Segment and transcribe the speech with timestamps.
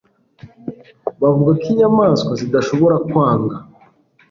[1.21, 3.55] Bavuga ko inyamaswa zidashobora kwanga